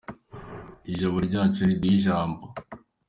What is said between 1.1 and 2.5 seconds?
ryacu riduhe ijambo.